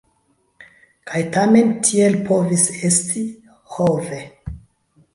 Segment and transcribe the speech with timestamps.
[1.11, 3.25] Kaj tamen tiel povis esti:
[3.77, 4.27] ho ve!